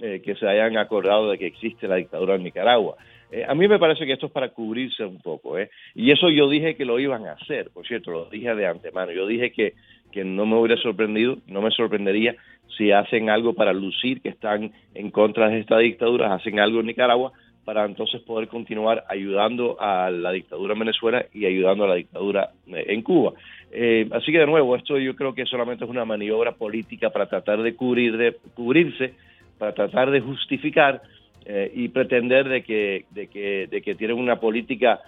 eh, 0.00 0.20
que 0.24 0.34
se 0.34 0.46
hayan 0.46 0.76
acordado 0.76 1.30
de 1.30 1.38
que 1.38 1.46
existe 1.46 1.88
la 1.88 1.96
dictadura 1.96 2.34
en 2.34 2.42
Nicaragua. 2.42 2.96
Eh, 3.30 3.44
a 3.46 3.54
mí 3.54 3.68
me 3.68 3.78
parece 3.78 4.06
que 4.06 4.12
esto 4.12 4.26
es 4.26 4.32
para 4.32 4.50
cubrirse 4.50 5.04
un 5.04 5.20
poco, 5.20 5.58
¿eh? 5.58 5.70
Y 5.94 6.10
eso 6.10 6.30
yo 6.30 6.48
dije 6.48 6.76
que 6.76 6.84
lo 6.84 6.98
iban 6.98 7.26
a 7.26 7.32
hacer, 7.32 7.70
por 7.70 7.86
cierto, 7.86 8.10
lo 8.10 8.24
dije 8.26 8.54
de 8.54 8.66
antemano. 8.66 9.12
Yo 9.12 9.26
dije 9.26 9.52
que, 9.52 9.74
que 10.10 10.24
no 10.24 10.46
me 10.46 10.56
hubiera 10.56 10.80
sorprendido, 10.80 11.38
no 11.46 11.60
me 11.60 11.70
sorprendería 11.70 12.36
si 12.76 12.92
hacen 12.92 13.30
algo 13.30 13.54
para 13.54 13.72
lucir 13.72 14.20
que 14.20 14.28
están 14.28 14.72
en 14.94 15.10
contra 15.10 15.48
de 15.48 15.60
esta 15.60 15.78
dictadura, 15.78 16.34
hacen 16.34 16.60
algo 16.60 16.80
en 16.80 16.86
Nicaragua 16.86 17.32
para 17.68 17.84
entonces 17.84 18.22
poder 18.22 18.48
continuar 18.48 19.04
ayudando 19.10 19.76
a 19.78 20.10
la 20.10 20.32
dictadura 20.32 20.72
en 20.72 20.78
Venezuela 20.78 21.26
y 21.34 21.44
ayudando 21.44 21.84
a 21.84 21.88
la 21.88 21.96
dictadura 21.96 22.48
eh, 22.66 22.84
en 22.88 23.02
Cuba. 23.02 23.34
Eh, 23.70 24.08
así 24.12 24.32
que 24.32 24.38
de 24.38 24.46
nuevo, 24.46 24.74
esto 24.74 24.98
yo 24.98 25.14
creo 25.14 25.34
que 25.34 25.44
solamente 25.44 25.84
es 25.84 25.90
una 25.90 26.06
maniobra 26.06 26.52
política 26.52 27.10
para 27.10 27.28
tratar 27.28 27.62
de, 27.62 27.74
cubrir, 27.74 28.16
de 28.16 28.36
cubrirse, 28.54 29.12
para 29.58 29.74
tratar 29.74 30.10
de 30.10 30.20
justificar 30.20 31.02
eh, 31.44 31.70
y 31.74 31.88
pretender 31.88 32.48
de 32.48 32.62
que, 32.62 33.04
de 33.10 33.26
que, 33.26 33.66
de 33.66 33.82
que 33.82 33.94
tienen 33.94 34.16
una 34.16 34.40
política 34.40 35.00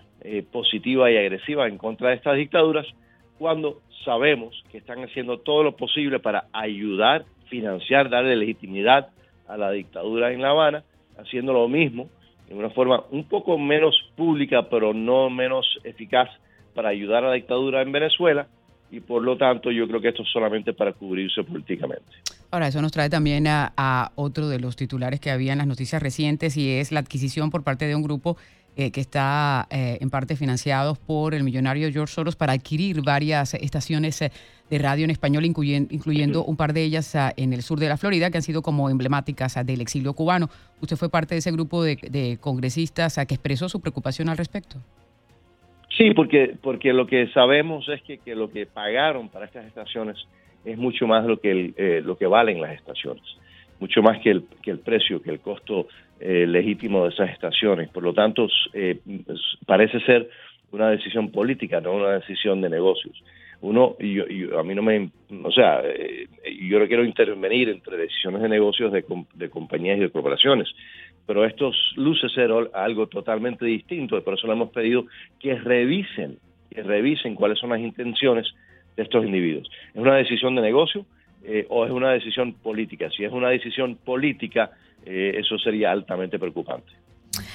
positiva 0.53 1.11
y 1.11 1.17
agresiva 1.17 1.67
en 1.67 1.79
contra 1.79 2.11
de 2.11 2.17
estas 2.17 2.37
dictaduras, 2.37 2.87
cuando 3.39 3.81
sabemos 4.05 4.63
que 4.71 4.77
están 4.77 5.03
haciendo 5.03 5.39
todo 5.39 5.63
lo 5.63 5.77
posible 5.77 6.19
para 6.19 6.45
ayudar 6.53 7.25
financiar, 7.51 8.09
darle 8.09 8.37
legitimidad 8.37 9.09
a 9.47 9.59
la 9.59 9.71
dictadura 9.73 10.33
en 10.33 10.41
La 10.41 10.51
Habana, 10.51 10.85
haciendo 11.19 11.53
lo 11.53 11.69
mismo 11.69 12.09
en 12.49 12.57
una 12.57 12.71
forma 12.71 13.05
un 13.11 13.25
poco 13.25 13.59
menos 13.59 13.95
pública, 14.17 14.69
pero 14.69 14.95
no 14.95 15.31
menos 15.31 15.79
eficaz 15.85 16.29
para 16.75 16.89
ayudar 16.89 17.25
a 17.25 17.29
la 17.29 17.35
dictadura 17.35 17.83
en 17.83 17.93
Venezuela, 17.93 18.47
y 18.91 19.01
por 19.01 19.23
lo 19.23 19.37
tanto 19.37 19.71
yo 19.71 19.87
creo 19.87 20.01
que 20.01 20.09
esto 20.09 20.23
es 20.23 20.29
solamente 20.31 20.73
para 20.73 20.93
cubrirse 20.93 21.45
políticamente. 21.45 22.05
Ahora, 22.51 22.67
eso 22.67 22.83
nos 22.83 22.91
trae 22.91 23.09
también 23.09 23.47
a, 23.47 24.11
otro 24.17 24.49
de 24.49 24.59
los 24.59 24.75
titulares 24.75 25.21
que 25.21 25.31
había 25.31 25.53
en 25.53 25.59
las 25.59 25.69
noticias 25.69 26.03
recientes 26.03 26.57
y 26.57 26.79
es 26.79 26.91
la 26.91 26.99
adquisición 26.99 27.51
por 27.51 27.63
parte 27.63 27.87
de 27.87 27.95
un 27.95 28.03
grupo 28.03 28.37
eh, 28.77 28.93
que 28.93 29.01
está 29.01 29.67
eh, 29.71 29.99
en 30.01 30.11
parte 30.11 30.37
financiado 30.37 30.95
por 30.95 31.35
el 31.35 31.43
millonario 31.43 31.91
George 31.91 32.15
Soros 32.15 32.37
para 32.37 32.53
adquirir 32.53 33.03
varias 33.03 33.55
estaciones 33.55 34.23
eh, 34.23 34.31
de 34.71 34.79
radio 34.79 35.05
en 35.05 35.11
español, 35.11 35.45
incluyendo, 35.45 36.45
un 36.45 36.57
par 36.57 36.73
de 36.73 36.85
ellas 36.85 37.17
ah, 37.17 37.33
en 37.37 37.53
el 37.53 37.63
sur 37.63 37.81
de 37.81 37.89
la 37.89 37.97
Florida, 37.97 38.31
que 38.31 38.39
han 38.39 38.43
sido 38.43 38.63
como 38.63 38.89
emblemáticas 38.89 39.57
ah, 39.57 39.65
del 39.65 39.81
exilio 39.81 40.15
cubano. 40.15 40.49
¿Usted 40.81 40.97
fue 40.97 41.11
parte 41.11 41.35
de 41.35 41.41
ese 41.41 41.51
grupo 41.51 41.83
de, 41.83 42.39
congresistas 42.41 43.19
ah, 43.19 43.27
que 43.27 43.35
expresó 43.35 43.69
su 43.69 43.81
preocupación 43.81 44.29
al 44.29 44.39
respecto? 44.39 44.77
Sí, 45.97 46.15
porque, 46.15 46.57
porque 46.63 46.93
lo 46.93 47.07
que 47.07 47.27
sabemos 47.35 47.89
es 47.89 48.01
que, 48.03 48.19
que 48.19 48.37
lo 48.37 48.51
que 48.51 48.67
pagaron 48.67 49.29
para 49.29 49.47
estas 49.47 49.67
estaciones 49.67 50.17
es 50.65 50.79
mucho 50.79 51.09
más 51.09 51.27
lo 51.27 51.41
que, 51.41 52.01
lo 52.05 52.17
que 52.17 52.27
valen 52.27 52.61
las 52.61 52.75
estaciones 52.75 53.25
mucho 53.81 54.03
más 54.03 54.21
que 54.21 54.31
el, 54.31 54.45
que 54.63 54.71
el 54.71 54.79
precio, 54.79 55.23
que 55.23 55.31
el 55.31 55.41
costo 55.41 55.89
eh, 56.21 56.47
legítimo 56.47 57.05
de 57.05 57.11
esas 57.11 57.31
estaciones. 57.31 57.89
Por 57.89 58.03
lo 58.03 58.13
tanto, 58.13 58.47
eh, 58.75 59.01
parece 59.67 60.01
ser 60.01 60.29
una 60.71 60.91
decisión 60.91 61.31
política, 61.31 61.81
no 61.81 61.95
una 61.95 62.13
decisión 62.13 62.61
de 62.61 62.69
negocios. 62.69 63.23
Uno, 63.63 63.97
y 63.99 64.15
yo, 64.15 64.59
a 64.59 64.63
mí 64.63 64.75
no 64.75 64.83
me, 64.83 65.11
o 65.43 65.51
sea, 65.51 65.83
eh, 65.85 66.29
yo 66.63 66.79
no 66.79 66.87
quiero 66.87 67.05
intervenir 67.05 67.69
entre 67.69 67.97
decisiones 67.97 68.41
de 68.43 68.49
negocios 68.49 68.93
de, 68.93 69.05
de 69.35 69.51
compañías 69.51 69.99
y 69.99 70.01
de 70.01 70.11
corporaciones, 70.11 70.69
pero 71.27 71.45
esto 71.45 71.71
luce 71.97 72.29
ser 72.31 72.51
algo 72.73 73.07
totalmente 73.07 73.67
distinto, 73.67 74.17
y 74.17 74.23
por 74.23 74.35
eso 74.35 74.47
le 74.47 74.55
hemos 74.55 74.71
pedido 74.71 75.07
que 75.39 75.57
revisen, 75.57 76.39
que 76.71 76.83
revisen 76.83 77.35
cuáles 77.35 77.59
son 77.59 77.71
las 77.71 77.81
intenciones 77.81 78.47
de 78.97 79.03
estos 79.03 79.25
individuos. 79.25 79.71
Es 79.95 80.01
una 80.01 80.17
decisión 80.17 80.55
de 80.55 80.63
negocio, 80.63 81.05
eh, 81.45 81.67
o 81.69 81.85
es 81.85 81.91
una 81.91 82.13
decisión 82.13 82.55
política. 82.55 83.11
Si 83.11 83.25
es 83.25 83.33
una 83.33 83.49
decisión 83.49 83.97
política, 83.97 84.71
eh, 85.05 85.33
eso 85.37 85.59
sería 85.59 85.91
altamente 85.91 86.39
preocupante. 86.39 86.93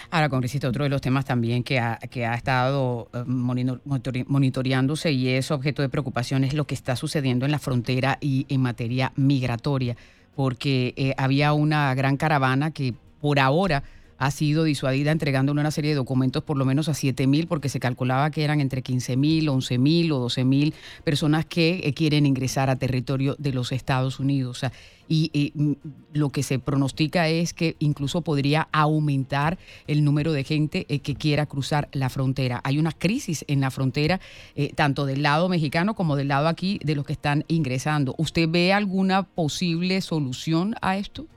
Ahora, 0.10 0.30
congresista, 0.30 0.70
otro 0.70 0.84
de 0.84 0.90
los 0.90 1.02
temas 1.02 1.25
también 1.25 1.64
que 1.64 1.80
ha, 1.80 1.98
que 1.98 2.25
ha 2.25 2.34
estado 2.36 3.10
eh, 3.14 3.24
monitoreándose 3.25 5.12
y 5.12 5.30
es 5.30 5.52
objeto 5.52 5.82
de 5.82 5.90
preocupación 5.90 6.44
es 6.44 6.54
lo 6.54 6.66
que 6.66 6.75
está 6.75 6.96
sucediendo 6.96 7.46
en 7.46 7.52
la 7.52 7.60
frontera 7.60 8.18
y 8.22 8.46
en 8.50 8.62
materia 8.62 9.12
migratoria, 9.16 9.96
porque 10.36 11.14
había 11.18 11.54
una 11.54 11.94
gran 11.96 12.18
caravana 12.18 12.72
que 12.72 12.94
por 13.22 13.40
ahora 13.40 13.84
ha 14.17 14.31
sido 14.31 14.63
disuadida 14.63 15.12
entregando 15.12 15.51
una 15.51 15.72
serie 15.72 15.91
de 15.91 15.95
documentos 15.95 16.43
por 16.43 16.57
lo 16.57 16.65
menos 16.65 16.89
a 16.89 16.93
7 16.93 17.27
mil, 17.27 17.48
porque 17.48 17.69
se 17.69 17.79
calculaba 17.79 18.31
que 18.31 18.43
eran 18.43 18.62
entre 18.62 18.81
15 18.81 19.17
mil, 19.17 19.50
11 19.50 19.77
mil 19.77 20.12
o 20.12 20.19
12 20.19 20.43
mil 20.45 20.74
personas 21.03 21.45
que 21.45 21.81
eh, 21.84 21.93
quieren 21.93 22.25
ingresar 22.25 22.69
a 22.69 22.75
territorio 22.75 23.36
de 23.38 23.53
los 23.53 23.72
Estados 23.72 24.19
Unidos. 24.19 24.63
y, 25.07 25.51
mm, 25.53 25.74
lo 26.13 26.31
que 26.31 26.41
se 26.41 26.57
pronostica 26.57 27.27
es 27.27 27.53
que 27.53 27.75
incluso 27.77 28.22
podría 28.22 28.67
aumentar 28.72 29.60
el 29.86 30.03
número 30.03 30.34
de 30.34 30.43
gente 30.43 30.88
eh, 30.89 31.00
que 31.00 31.13
quiera 31.13 31.45
cruzar 31.45 31.89
la 31.91 32.10
frontera. 32.10 32.62
Hay 32.63 32.79
una 32.79 32.91
crisis 32.91 33.45
en 33.48 33.62
la 33.62 33.69
frontera, 33.69 34.19
eh, 34.55 34.72
tanto 34.74 35.05
del 35.05 35.22
lado 35.22 35.48
mexicano 35.48 35.93
como 35.93 36.15
del 36.15 36.29
lado 36.29 36.48
aquí 36.48 36.79
de 36.84 36.95
los 36.95 37.05
que 37.05 37.13
están 37.13 37.45
ingresando. 37.48 38.15
¿Usted 38.17 38.50
ve 38.50 38.74
alguna 38.74 39.24
posible 39.24 40.01
solución 40.01 40.75
a 40.81 40.98
esto? 40.98 41.27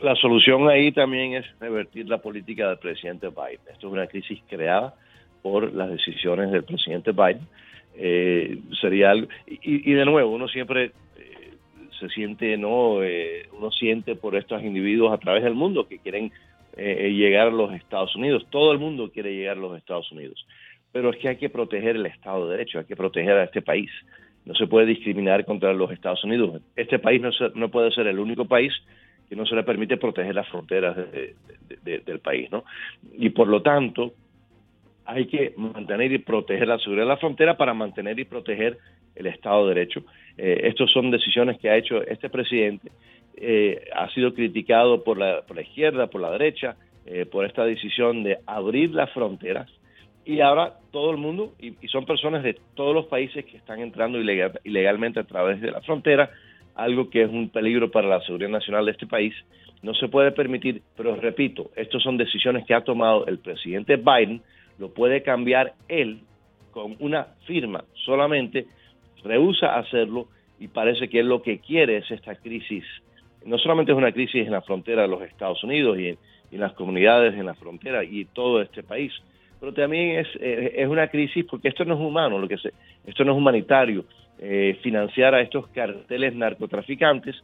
La 0.00 0.14
solución 0.16 0.68
ahí 0.68 0.92
también 0.92 1.34
es 1.34 1.46
revertir 1.60 2.08
la 2.08 2.18
política 2.18 2.68
del 2.68 2.78
presidente 2.78 3.28
Biden. 3.28 3.60
Esto 3.72 3.88
es 3.88 3.92
una 3.92 4.06
crisis 4.06 4.40
creada 4.48 4.94
por 5.42 5.72
las 5.72 5.90
decisiones 5.90 6.50
del 6.50 6.64
presidente 6.64 7.12
Biden. 7.12 7.46
Eh, 7.96 8.58
sería 8.80 9.10
algo, 9.10 9.28
y, 9.46 9.92
de 9.92 10.04
nuevo, 10.04 10.30
uno 10.30 10.46
siempre 10.46 10.92
eh, 11.16 11.54
se 11.98 12.08
siente, 12.10 12.56
no, 12.56 13.02
eh, 13.02 13.48
uno 13.52 13.72
siente 13.72 14.14
por 14.14 14.36
estos 14.36 14.62
individuos 14.62 15.12
a 15.12 15.18
través 15.18 15.42
del 15.42 15.54
mundo 15.54 15.88
que 15.88 15.98
quieren 15.98 16.32
llegar 16.76 17.48
a 17.48 17.50
los 17.50 17.72
Estados 17.72 18.14
Unidos. 18.14 18.46
Todo 18.50 18.70
el 18.70 18.78
mundo 18.78 19.10
quiere 19.12 19.34
llegar 19.34 19.56
a 19.56 19.60
los 19.60 19.76
Estados 19.76 20.12
Unidos. 20.12 20.46
Pero 20.92 21.10
es 21.10 21.16
que 21.16 21.28
hay 21.30 21.36
que 21.36 21.50
proteger 21.50 21.96
el 21.96 22.06
Estado 22.06 22.44
de 22.44 22.52
Derecho, 22.52 22.78
hay 22.78 22.84
que 22.84 22.94
proteger 22.94 23.32
a 23.32 23.44
este 23.44 23.62
país. 23.62 23.90
No 24.44 24.54
se 24.54 24.68
puede 24.68 24.86
discriminar 24.86 25.44
contra 25.44 25.72
los 25.72 25.90
Estados 25.90 26.22
Unidos. 26.22 26.62
Este 26.76 27.00
país 27.00 27.20
no, 27.20 27.30
no 27.56 27.68
puede 27.68 27.90
ser 27.90 28.06
el 28.06 28.20
único 28.20 28.44
país 28.44 28.72
que 29.28 29.36
no 29.36 29.46
se 29.46 29.54
le 29.54 29.62
permite 29.62 29.96
proteger 29.96 30.34
las 30.34 30.48
fronteras 30.48 30.96
del 31.84 32.20
país, 32.20 32.50
¿no? 32.50 32.64
Y 33.12 33.30
por 33.30 33.48
lo 33.48 33.62
tanto, 33.62 34.14
hay 35.04 35.26
que 35.26 35.54
mantener 35.56 36.12
y 36.12 36.18
proteger 36.18 36.68
la 36.68 36.78
seguridad 36.78 37.04
de 37.04 37.08
la 37.08 37.16
frontera 37.16 37.56
para 37.56 37.72
mantener 37.72 38.18
y 38.20 38.24
proteger 38.24 38.78
el 39.14 39.26
Estado 39.26 39.66
de 39.66 39.74
Derecho. 39.74 40.04
Eh, 40.36 40.60
estas 40.64 40.90
son 40.90 41.10
decisiones 41.10 41.58
que 41.58 41.70
ha 41.70 41.76
hecho 41.76 42.02
este 42.02 42.28
presidente. 42.28 42.90
Eh, 43.36 43.88
ha 43.94 44.08
sido 44.10 44.34
criticado 44.34 45.02
por 45.04 45.18
la, 45.18 45.42
por 45.46 45.56
la 45.56 45.62
izquierda, 45.62 46.08
por 46.08 46.20
la 46.20 46.30
derecha, 46.30 46.76
eh, 47.06 47.24
por 47.24 47.46
esta 47.46 47.64
decisión 47.64 48.22
de 48.22 48.38
abrir 48.46 48.90
las 48.90 49.10
fronteras. 49.12 49.70
Y 50.26 50.40
ahora 50.40 50.74
todo 50.90 51.10
el 51.10 51.16
mundo, 51.16 51.54
y, 51.58 51.72
son 51.88 52.04
personas 52.04 52.42
de 52.42 52.58
todos 52.74 52.94
los 52.94 53.06
países 53.06 53.46
que 53.46 53.56
están 53.56 53.80
entrando 53.80 54.18
ilegalmente 54.20 55.20
a 55.20 55.24
través 55.24 55.58
de 55.62 55.70
la 55.70 55.80
frontera, 55.80 56.30
algo 56.78 57.10
que 57.10 57.22
es 57.22 57.30
un 57.30 57.50
peligro 57.50 57.90
para 57.90 58.08
la 58.08 58.20
seguridad 58.22 58.50
nacional 58.50 58.86
de 58.86 58.92
este 58.92 59.06
país. 59.06 59.34
No 59.82 59.94
se 59.94 60.08
puede 60.08 60.32
permitir, 60.32 60.82
pero 60.96 61.16
repito, 61.16 61.70
estas 61.76 62.02
son 62.02 62.16
decisiones 62.16 62.64
que 62.64 62.74
ha 62.74 62.82
tomado 62.82 63.26
el 63.26 63.38
presidente 63.38 63.96
Biden, 63.96 64.40
lo 64.78 64.94
puede 64.94 65.22
cambiar 65.22 65.74
él 65.88 66.20
con 66.70 66.96
una 67.00 67.26
firma, 67.46 67.84
solamente 68.04 68.66
rehúsa 69.24 69.76
hacerlo 69.76 70.28
y 70.60 70.68
parece 70.68 71.08
que 71.08 71.20
él 71.20 71.28
lo 71.28 71.42
que 71.42 71.58
quiere 71.58 71.98
es 71.98 72.10
esta 72.10 72.36
crisis. 72.36 72.84
No 73.44 73.58
solamente 73.58 73.92
es 73.92 73.98
una 73.98 74.12
crisis 74.12 74.46
en 74.46 74.52
la 74.52 74.62
frontera 74.62 75.02
de 75.02 75.08
los 75.08 75.22
Estados 75.22 75.62
Unidos 75.64 75.98
y 75.98 76.08
en, 76.08 76.60
las 76.60 76.72
comunidades 76.74 77.34
en 77.34 77.46
la 77.46 77.54
frontera 77.54 78.04
y 78.04 78.24
todo 78.26 78.62
este 78.62 78.82
país, 78.82 79.12
pero 79.58 79.72
también 79.72 80.20
es, 80.20 80.28
eh, 80.40 80.74
es 80.76 80.88
una 80.88 81.08
crisis 81.08 81.44
porque 81.44 81.68
esto 81.68 81.84
no 81.84 81.94
es 81.94 82.00
humano, 82.00 82.38
lo 82.38 82.48
que 82.48 82.58
se, 82.58 82.72
esto 83.04 83.24
no 83.24 83.32
es 83.32 83.38
humanitario. 83.38 84.04
Eh, 84.40 84.78
financiar 84.82 85.34
a 85.34 85.40
estos 85.40 85.66
carteles 85.68 86.32
narcotraficantes, 86.32 87.34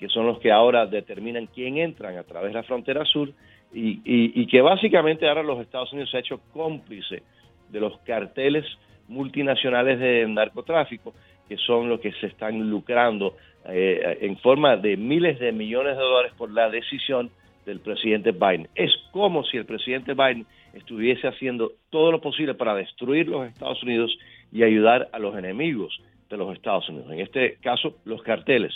que 0.00 0.08
son 0.08 0.26
los 0.26 0.40
que 0.40 0.50
ahora 0.50 0.84
determinan 0.84 1.46
quién 1.46 1.78
entran 1.78 2.18
a 2.18 2.24
través 2.24 2.50
de 2.50 2.54
la 2.54 2.64
frontera 2.64 3.04
sur, 3.04 3.30
y, 3.72 4.46
que 4.48 4.60
básicamente 4.60 5.28
ahora 5.28 5.44
los 5.44 5.60
Estados 5.60 5.92
Unidos 5.92 6.10
se 6.10 6.16
ha 6.16 6.20
hecho 6.20 6.40
cómplice 6.52 7.22
de 7.68 7.78
los 7.78 7.96
carteles 7.98 8.64
multinacionales 9.06 10.00
de 10.00 10.26
narcotráfico, 10.26 11.14
que 11.48 11.56
son 11.56 11.88
los 11.88 12.00
que 12.00 12.10
se 12.14 12.26
están 12.26 12.68
lucrando 12.68 13.36
eh, 13.66 14.18
en 14.22 14.36
forma 14.38 14.76
de 14.76 14.96
miles 14.96 15.38
de 15.38 15.52
millones 15.52 15.96
de 15.96 16.02
dólares 16.02 16.32
por 16.36 16.50
la 16.50 16.68
decisión 16.68 17.30
del 17.64 17.78
presidente 17.78 18.32
Biden. 18.32 18.66
Es 18.74 18.90
como 19.12 19.44
si 19.44 19.56
el 19.56 19.66
presidente 19.66 20.14
Biden 20.14 20.46
estuviese 20.74 21.28
haciendo 21.28 21.74
todo 21.90 22.10
lo 22.10 22.20
posible 22.20 22.54
para 22.54 22.74
destruir 22.74 23.28
los 23.28 23.46
Estados 23.46 23.80
Unidos 23.84 24.16
y 24.50 24.64
ayudar 24.64 25.08
a 25.12 25.20
los 25.20 25.36
enemigos 25.36 26.00
de 26.30 26.36
los 26.36 26.54
Estados 26.54 26.88
Unidos. 26.88 27.10
En 27.12 27.20
este 27.20 27.56
caso, 27.60 27.96
los 28.04 28.22
carteles. 28.22 28.72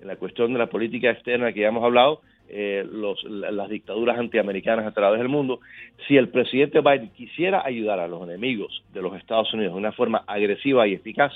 En 0.00 0.08
la 0.08 0.16
cuestión 0.16 0.52
de 0.52 0.58
la 0.58 0.66
política 0.66 1.10
externa 1.10 1.52
que 1.52 1.60
ya 1.60 1.68
hemos 1.68 1.84
hablado, 1.84 2.20
eh, 2.48 2.84
las 3.30 3.68
dictaduras 3.68 4.18
antiamericanas 4.18 4.86
a 4.86 4.92
través 4.92 5.18
del 5.18 5.28
mundo, 5.28 5.60
si 6.06 6.16
el 6.16 6.28
presidente 6.28 6.80
Biden 6.80 7.10
quisiera 7.10 7.62
ayudar 7.64 7.98
a 7.98 8.06
los 8.06 8.22
enemigos 8.22 8.84
de 8.92 9.02
los 9.02 9.16
Estados 9.16 9.52
Unidos 9.54 9.72
de 9.72 9.78
una 9.78 9.92
forma 9.92 10.22
agresiva 10.26 10.86
y 10.86 10.94
eficaz, 10.94 11.32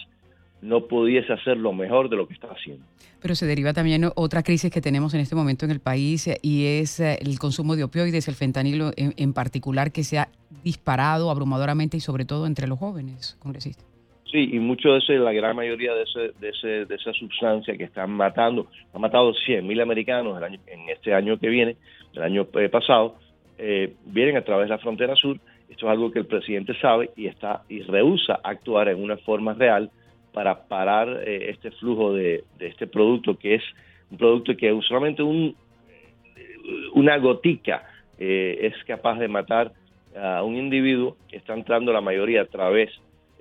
no 0.62 0.86
pudiese 0.86 1.32
hacer 1.32 1.56
lo 1.56 1.72
mejor 1.72 2.10
de 2.10 2.16
lo 2.16 2.28
que 2.28 2.34
está 2.34 2.48
haciendo. 2.48 2.84
Pero 3.20 3.34
se 3.34 3.46
deriva 3.46 3.72
también 3.72 4.10
otra 4.14 4.42
crisis 4.42 4.70
que 4.70 4.80
tenemos 4.80 5.14
en 5.14 5.20
este 5.20 5.34
momento 5.34 5.64
en 5.64 5.70
el 5.70 5.80
país 5.80 6.26
eh, 6.26 6.38
y 6.42 6.66
es 6.66 7.00
eh, 7.00 7.18
el 7.20 7.38
consumo 7.38 7.76
de 7.76 7.84
opioides, 7.84 8.28
el 8.28 8.34
fentanilo 8.34 8.92
en, 8.96 9.32
particular, 9.32 9.90
que 9.90 10.04
se 10.04 10.18
ha 10.18 10.28
disparado 10.62 11.30
abrumadoramente 11.30 11.96
y 11.96 12.00
sobre 12.00 12.24
todo 12.24 12.46
entre 12.46 12.66
los 12.66 12.78
jóvenes, 12.78 13.36
congresistas. 13.40 13.89
Sí, 14.30 14.48
y 14.52 14.60
mucho 14.60 14.92
de 14.92 14.98
ese, 14.98 15.14
la 15.14 15.32
gran 15.32 15.56
mayoría 15.56 15.92
de, 15.92 16.04
ese, 16.04 16.32
de, 16.38 16.50
ese, 16.50 16.84
de 16.86 16.94
esa 16.94 17.12
sustancia 17.12 17.76
que 17.76 17.84
están 17.84 18.12
matando, 18.12 18.68
han 18.94 19.00
matado 19.00 19.34
100 19.34 19.66
mil 19.66 19.80
americanos 19.80 20.38
el 20.38 20.44
año, 20.44 20.60
en 20.68 20.88
este 20.88 21.12
año 21.12 21.36
que 21.38 21.48
viene, 21.48 21.76
el 22.14 22.22
año 22.22 22.46
eh, 22.54 22.68
pasado, 22.68 23.16
eh, 23.58 23.92
vienen 24.04 24.36
a 24.36 24.42
través 24.42 24.66
de 24.66 24.76
la 24.76 24.78
frontera 24.78 25.16
sur. 25.16 25.36
Esto 25.68 25.86
es 25.86 25.92
algo 25.92 26.12
que 26.12 26.20
el 26.20 26.26
presidente 26.26 26.74
sabe 26.80 27.10
y 27.16 27.26
está 27.26 27.62
y 27.68 27.82
rehúsa 27.82 28.38
actuar 28.42 28.88
en 28.88 29.02
una 29.02 29.16
forma 29.16 29.54
real 29.54 29.90
para 30.32 30.68
parar 30.68 31.22
eh, 31.26 31.50
este 31.50 31.72
flujo 31.72 32.12
de, 32.12 32.44
de, 32.58 32.68
este 32.68 32.86
producto 32.86 33.36
que 33.36 33.56
es 33.56 33.62
un 34.12 34.18
producto 34.18 34.56
que 34.56 34.78
solamente 34.86 35.24
un, 35.24 35.56
una 36.94 37.16
gotica 37.18 37.84
es 38.18 38.74
capaz 38.84 39.18
de 39.18 39.28
matar 39.28 39.72
a 40.14 40.42
un 40.42 40.56
individuo 40.56 41.16
está 41.32 41.54
entrando 41.54 41.90
la 41.90 42.02
mayoría 42.02 42.42
a 42.42 42.44
través 42.44 42.90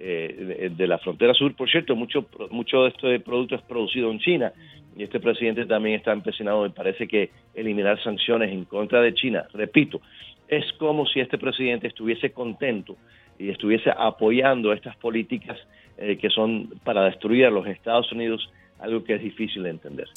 eh, 0.01 0.71
de, 0.75 0.87
la 0.87 0.97
frontera 0.97 1.33
sur. 1.33 1.53
Por 1.55 1.69
cierto, 1.69 1.93
mucho, 1.93 2.25
mucho 2.51 2.83
de 2.83 2.89
este 2.89 3.19
producto 3.19 3.55
es 3.55 3.61
producido 3.63 4.09
en 4.11 4.19
China 4.19 4.53
y 4.95 5.03
este 5.03 5.19
presidente 5.19 5.65
también 5.65 5.95
está 5.95 6.13
empecinado, 6.13 6.61
me 6.61 6.69
parece 6.69 7.05
que 7.05 7.31
eliminar 7.53 8.01
sanciones 8.01 8.51
en 8.51 8.63
contra 8.63 9.01
de 9.01 9.13
China. 9.13 9.45
Repito, 9.53 9.99
es 10.47 10.63
como 10.79 11.05
si 11.05 11.19
este 11.19 11.37
presidente 11.37 11.87
estuviese 11.87 12.31
contento 12.31 12.95
y 13.37 13.49
estuviese 13.49 13.91
apoyando 13.91 14.71
estas 14.71 14.95
políticas 14.95 15.57
eh, 15.97 16.17
que 16.17 16.29
son 16.29 16.69
para 16.85 17.03
destruir 17.03 17.45
a 17.45 17.49
los 17.49 17.67
Estados 17.67 18.09
Unidos 18.13 18.49
algo 18.79 19.03
que 19.03 19.15
es 19.15 19.21
difícil 19.21 19.63
de 19.63 19.71
entender. 19.71 20.07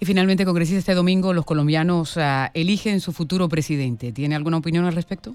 Y 0.00 0.04
finalmente, 0.04 0.44
congresista, 0.44 0.78
este 0.78 0.94
domingo 0.94 1.32
los 1.32 1.44
colombianos 1.44 2.16
ah, 2.16 2.52
eligen 2.54 3.00
su 3.00 3.12
futuro 3.12 3.48
presidente. 3.48 4.12
¿Tiene 4.12 4.36
alguna 4.36 4.58
opinión 4.58 4.84
al 4.84 4.94
respecto? 4.94 5.34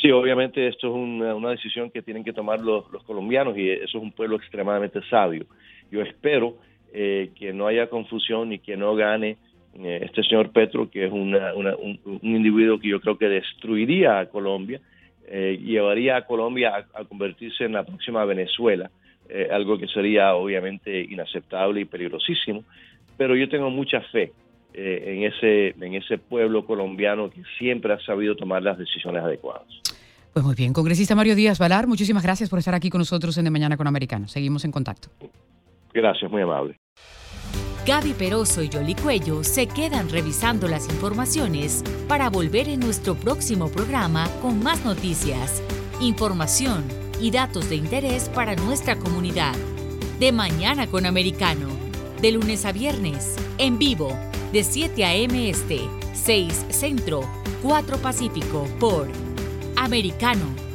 Sí, 0.00 0.10
obviamente 0.10 0.66
esto 0.66 0.88
es 0.88 0.94
una, 0.94 1.50
decisión 1.50 1.90
que 1.90 2.02
tienen 2.02 2.22
que 2.22 2.34
tomar 2.34 2.60
los, 2.60 2.84
colombianos 3.04 3.56
y 3.56 3.70
eso 3.70 3.98
es 3.98 4.02
un 4.04 4.12
pueblo 4.12 4.36
extremadamente 4.36 5.00
sabio. 5.08 5.46
Yo 5.90 6.02
espero 6.02 6.56
eh, 6.92 7.30
que 7.34 7.52
no 7.52 7.66
haya 7.66 7.88
confusión 7.88 8.52
y 8.52 8.58
que 8.58 8.76
no 8.76 8.94
gane 8.94 9.38
eh, 9.78 10.00
este 10.02 10.22
señor 10.22 10.50
Petro, 10.50 10.90
que 10.90 11.06
es 11.06 11.12
un, 11.12 11.34
individuo 12.22 12.78
que 12.78 12.88
yo 12.88 13.00
creo 13.00 13.16
que 13.16 13.28
destruiría 13.28 14.18
a 14.18 14.26
Colombia, 14.26 14.80
eh, 15.28 15.58
llevaría 15.62 16.16
a 16.16 16.26
Colombia 16.26 16.86
a, 16.92 17.04
convertirse 17.04 17.64
en 17.64 17.72
la 17.72 17.84
próxima 17.84 18.24
Venezuela, 18.24 18.90
algo 19.50 19.76
que 19.76 19.88
sería 19.88 20.36
obviamente 20.36 21.00
inaceptable 21.00 21.80
y 21.80 21.84
peligrosísimo, 21.84 22.62
pero 23.16 23.34
yo 23.34 23.48
tengo 23.48 23.70
mucha 23.70 24.00
fe 24.00 24.30
en, 24.74 25.24
ese, 25.24 25.68
en 25.68 25.94
ese 25.94 26.18
pueblo 26.18 26.66
colombiano 26.66 27.30
que 27.30 27.42
siempre 27.58 27.92
ha 27.92 28.00
sabido 28.00 28.36
tomar 28.36 28.62
las 28.62 28.78
decisiones 28.78 29.22
adecuadas. 29.22 29.66
Pues 30.32 30.44
muy 30.44 30.54
bien, 30.54 30.72
congresista 30.74 31.14
Mario 31.14 31.34
Díaz 31.34 31.58
Valar, 31.58 31.86
muchísimas 31.86 32.22
gracias 32.22 32.50
por 32.50 32.58
estar 32.58 32.74
aquí 32.74 32.90
con 32.90 32.98
nosotros 32.98 33.38
en 33.38 33.44
De 33.44 33.50
Mañana 33.50 33.76
con 33.76 33.86
Americano. 33.86 34.28
Seguimos 34.28 34.64
en 34.66 34.72
contacto. 34.72 35.08
Gracias, 35.94 36.30
muy 36.30 36.42
amable. 36.42 36.76
Gaby 37.86 38.14
Peroso 38.14 38.62
y 38.62 38.68
Yoli 38.68 38.96
Cuello 38.96 39.44
se 39.44 39.68
quedan 39.68 40.10
revisando 40.10 40.66
las 40.66 40.88
informaciones 40.90 41.84
para 42.08 42.28
volver 42.28 42.68
en 42.68 42.80
nuestro 42.80 43.14
próximo 43.14 43.70
programa 43.70 44.28
con 44.42 44.60
más 44.60 44.84
noticias, 44.84 45.62
información 46.00 46.84
y 47.20 47.30
datos 47.30 47.70
de 47.70 47.76
interés 47.76 48.28
para 48.28 48.56
nuestra 48.56 48.96
comunidad. 48.96 49.54
De 50.18 50.32
Mañana 50.32 50.88
con 50.88 51.06
Americano, 51.06 51.68
de 52.20 52.32
lunes 52.32 52.66
a 52.66 52.72
viernes, 52.72 53.36
en 53.56 53.78
vivo, 53.78 54.18
de 54.52 54.64
7 54.64 55.04
a.m. 55.04 55.48
Este, 55.50 55.80
6 56.14 56.66
Centro, 56.70 57.22
4 57.62 57.98
Pacífico, 57.98 58.66
por 58.78 59.08
Americano 59.76 60.65